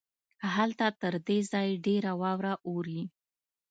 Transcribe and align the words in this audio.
هلته 0.55 0.85
تر 1.01 1.13
دې 1.27 1.39
ځای 1.51 1.69
ډېره 1.85 2.11
واوره 2.21 2.53
اوري. 2.67 3.01